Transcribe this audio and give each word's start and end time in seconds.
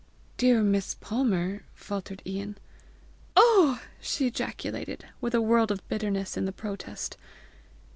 "Dear 0.37 0.63
Miss 0.63 0.95
Palmer," 0.95 1.61
faltered 1.75 2.23
Ian. 2.25 2.57
"Oh!" 3.35 3.83
she 3.99 4.25
ejaculated, 4.25 5.05
with 5.21 5.35
a 5.35 5.41
world 5.41 5.69
of 5.69 5.87
bitterness 5.89 6.35
in 6.35 6.45
the 6.45 6.51
protest. 6.51 7.17